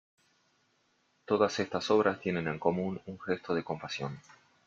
[1.25, 4.17] Todas estas obras tienen en común un gesto de compasión.